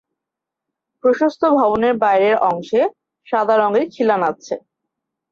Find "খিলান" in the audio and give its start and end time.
3.93-4.21